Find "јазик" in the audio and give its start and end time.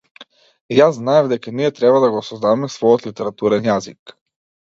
3.71-4.17